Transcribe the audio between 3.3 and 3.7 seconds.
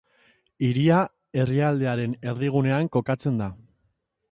da.